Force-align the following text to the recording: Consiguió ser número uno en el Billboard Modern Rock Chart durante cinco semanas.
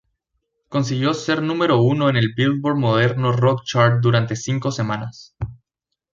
Consiguió 0.75 1.13
ser 1.13 1.43
número 1.43 1.79
uno 1.83 2.09
en 2.09 2.15
el 2.17 2.33
Billboard 2.35 2.75
Modern 2.77 3.37
Rock 3.37 3.65
Chart 3.65 4.01
durante 4.01 4.35
cinco 4.35 4.71
semanas. 4.71 5.35